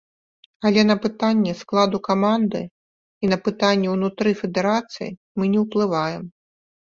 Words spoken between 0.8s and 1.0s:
на